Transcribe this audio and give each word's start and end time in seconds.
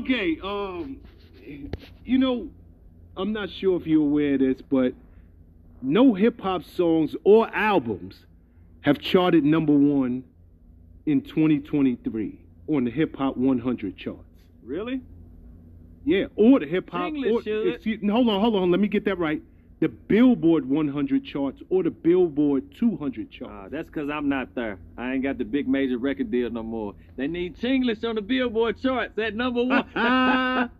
Okay, 0.00 0.38
um, 0.42 0.98
you 2.04 2.18
know, 2.18 2.48
I'm 3.16 3.32
not 3.32 3.48
sure 3.50 3.80
if 3.80 3.86
you're 3.86 4.02
aware 4.02 4.34
of 4.34 4.40
this, 4.40 4.60
but 4.70 4.92
no 5.80 6.12
hip 6.14 6.40
hop 6.40 6.64
songs 6.64 7.14
or 7.24 7.48
albums 7.54 8.16
have 8.82 8.98
charted 8.98 9.44
number 9.44 9.72
one 9.72 10.22
in 11.06 11.22
2023 11.22 12.38
on 12.68 12.84
the 12.84 12.90
Hip 12.90 13.16
Hop 13.16 13.36
100 13.36 13.96
charts. 13.96 14.20
Really? 14.64 15.00
Yeah, 16.04 16.26
or 16.36 16.60
the 16.60 16.66
hip 16.66 16.90
hop. 16.90 17.08
English 17.08 17.46
or- 17.46 17.68
excuse- 17.68 18.00
Hold 18.10 18.28
on, 18.28 18.40
hold 18.40 18.56
on. 18.56 18.70
Let 18.70 18.80
me 18.80 18.88
get 18.88 19.04
that 19.06 19.18
right. 19.18 19.40
The 19.78 19.88
Billboard 19.88 20.66
100 20.66 21.24
charts 21.24 21.60
or 21.68 21.82
the 21.82 21.90
Billboard 21.90 22.64
200 22.78 23.26
Uh, 23.26 23.30
charts. 23.30 23.72
that's 23.72 23.86
because 23.86 24.08
I'm 24.08 24.28
not 24.28 24.54
there. 24.54 24.78
I 24.96 25.12
ain't 25.12 25.22
got 25.22 25.36
the 25.36 25.44
big 25.44 25.68
major 25.68 25.98
record 25.98 26.30
deal 26.30 26.48
no 26.48 26.62
more. 26.62 26.94
They 27.16 27.26
need 27.26 27.58
Chinglish 27.58 28.02
on 28.02 28.14
the 28.14 28.22
Billboard 28.22 28.80
charts 28.80 29.18
at 29.18 29.34
number 29.34 29.62
one. 29.64 29.84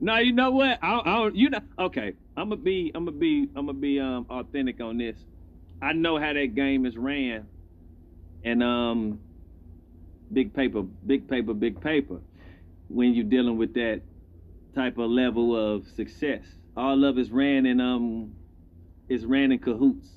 no, 0.00 0.16
you 0.18 0.32
know 0.32 0.50
what? 0.50 0.78
I, 0.82 0.94
I 0.98 1.28
you 1.34 1.50
know. 1.50 1.60
Okay, 1.78 2.14
I'm 2.36 2.48
gonna 2.48 2.60
be, 2.60 2.90
I'm 2.94 3.04
gonna 3.04 3.16
be, 3.18 3.48
I'm 3.54 3.66
gonna 3.66 3.74
be 3.74 4.00
um 4.00 4.26
authentic 4.30 4.80
on 4.80 4.96
this. 4.96 5.16
I 5.82 5.92
know 5.92 6.18
how 6.18 6.32
that 6.32 6.54
game 6.54 6.86
is 6.86 6.96
ran, 6.96 7.46
and 8.44 8.62
um, 8.62 9.20
big 10.32 10.54
paper, 10.54 10.82
big 10.82 11.28
paper, 11.28 11.52
big 11.52 11.80
paper. 11.80 12.18
When 12.88 13.12
you're 13.12 13.24
dealing 13.24 13.58
with 13.58 13.74
that 13.74 14.00
type 14.74 14.96
of 14.98 15.10
level 15.10 15.54
of 15.54 15.86
success, 15.96 16.44
all 16.78 17.04
of 17.04 17.18
it's 17.18 17.30
ran 17.30 17.66
in 17.66 17.80
um, 17.80 18.32
it's 19.08 19.24
ran 19.24 19.52
in 19.52 19.58
cahoots 19.58 20.08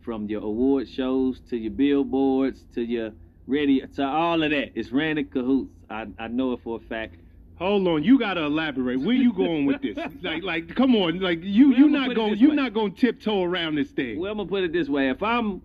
from 0.00 0.26
your 0.26 0.42
award 0.42 0.88
shows 0.88 1.40
to 1.50 1.56
your 1.56 1.72
billboards 1.72 2.64
to 2.74 2.82
your 2.82 3.12
radio 3.46 3.86
to 3.86 4.04
all 4.04 4.42
of 4.42 4.50
that. 4.50 4.72
It's 4.74 4.90
ran 4.90 5.18
in 5.18 5.26
cahoots. 5.26 5.72
I, 5.90 6.06
I 6.18 6.28
know 6.28 6.52
it 6.52 6.60
for 6.64 6.76
a 6.76 6.80
fact. 6.80 7.16
Hold 7.58 7.88
on, 7.88 8.02
you 8.04 8.18
gotta 8.18 8.42
elaborate. 8.42 9.00
Where 9.00 9.14
you 9.14 9.32
going 9.32 9.66
with 9.66 9.80
this? 9.82 9.96
like, 10.22 10.42
like, 10.42 10.74
come 10.74 10.94
on, 10.94 11.20
like 11.20 11.42
you, 11.42 11.70
Well, 11.70 11.78
you 11.78 11.88
not 11.88 12.14
going, 12.14 12.36
you 12.38 12.50
way. 12.50 12.54
not 12.54 12.74
going 12.74 12.94
to 12.94 13.00
tiptoe 13.00 13.42
around 13.42 13.76
this 13.76 13.90
thing. 13.90 14.18
Well, 14.18 14.30
I'm 14.32 14.38
gonna 14.38 14.48
put 14.48 14.64
it 14.64 14.72
this 14.72 14.88
way: 14.88 15.08
if 15.08 15.22
I'm 15.22 15.62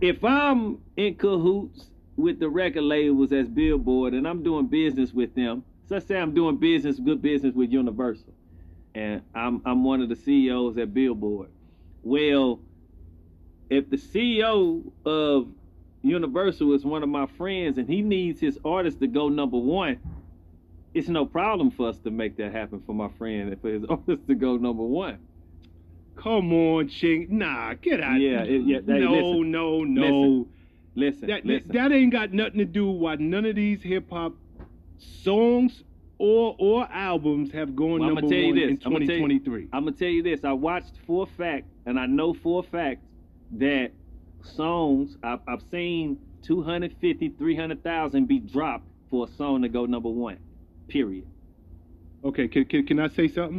if 0.00 0.22
I'm 0.24 0.78
in 0.96 1.14
cahoots 1.14 1.86
with 2.16 2.38
the 2.38 2.48
record 2.48 2.82
labels 2.82 3.32
as 3.32 3.48
Billboard 3.48 4.14
and 4.14 4.26
I'm 4.26 4.42
doing 4.42 4.66
business 4.66 5.12
with 5.12 5.34
them, 5.34 5.64
so 5.88 5.94
let's 5.94 6.06
say 6.06 6.18
I'm 6.18 6.34
doing 6.34 6.56
business, 6.56 6.98
good 6.98 7.22
business 7.22 7.54
with 7.54 7.70
Universal, 7.70 8.32
and 8.96 9.22
I'm 9.34 9.60
I'm 9.66 9.84
one 9.84 10.00
of 10.00 10.08
the 10.08 10.16
CEOs 10.16 10.78
at 10.78 10.94
Billboard. 10.94 11.50
Well, 12.02 12.60
if 13.68 13.90
the 13.90 13.96
CEO 13.96 14.90
of 15.04 15.48
Universal 16.02 16.72
is 16.74 16.84
one 16.84 17.02
of 17.02 17.08
my 17.08 17.26
friends 17.26 17.78
and 17.78 17.88
he 17.88 18.00
needs 18.00 18.40
his 18.40 18.58
artist 18.64 19.00
to 19.00 19.06
go 19.06 19.28
number 19.28 19.58
one, 19.58 19.98
it's 20.94 21.08
no 21.08 21.26
problem 21.26 21.70
for 21.70 21.88
us 21.88 21.98
to 22.00 22.10
make 22.10 22.36
that 22.38 22.52
happen 22.52 22.82
for 22.86 22.94
my 22.94 23.08
friend 23.18 23.50
and 23.52 23.60
for 23.60 23.68
his 23.68 23.84
artist 23.88 24.26
to 24.28 24.34
go 24.34 24.56
number 24.56 24.82
one. 24.82 25.18
Come 26.16 26.52
on, 26.54 26.88
Ching. 26.88 27.26
Nah, 27.30 27.74
get 27.74 28.00
out. 28.00 28.18
Yeah, 28.18 28.42
it- 28.44 28.62
yeah, 28.66 28.78
hey, 28.86 29.00
no, 29.00 29.12
listen. 29.12 29.50
no, 29.50 29.84
no. 29.84 30.48
Listen, 30.94 31.28
That, 31.28 31.44
listen. 31.44 31.72
that 31.72 31.92
ain't 31.92 32.10
got 32.10 32.32
nothing 32.32 32.58
to 32.60 32.64
do 32.64 32.90
with 32.90 33.02
why 33.02 33.16
none 33.16 33.44
of 33.44 33.54
these 33.56 33.82
hip 33.82 34.08
hop 34.08 34.32
songs 34.96 35.82
or 36.18 36.56
or 36.58 36.88
albums 36.90 37.52
have 37.52 37.76
gone 37.76 38.00
Well, 38.00 38.14
number 38.14 38.22
one 38.22 38.54
this. 38.54 38.70
in 38.70 38.78
I'ma 38.86 38.98
you- 39.00 39.06
2023. 39.06 39.68
I'm 39.72 39.84
gonna 39.84 39.96
tell 39.96 40.08
you 40.08 40.22
this. 40.22 40.44
I 40.44 40.52
watched 40.52 40.98
for 41.06 41.24
a 41.24 41.26
fact, 41.26 41.66
and 41.84 41.98
I 41.98 42.06
know 42.06 42.32
for 42.34 42.60
a 42.60 42.62
fact 42.62 43.02
that 43.52 43.92
songs 44.42 45.16
I've, 45.22 45.40
I've 45.46 45.62
seen 45.70 46.18
250, 46.42 47.30
300,000 47.30 48.26
be 48.26 48.38
dropped 48.38 48.86
for 49.10 49.26
a 49.26 49.30
song 49.32 49.62
to 49.62 49.68
go 49.68 49.84
number 49.86 50.08
one. 50.08 50.38
Period. 50.88 51.26
Okay, 52.24 52.48
can, 52.48 52.64
can, 52.64 52.86
can 52.86 52.98
I 53.00 53.08
say 53.08 53.28
something? 53.28 53.54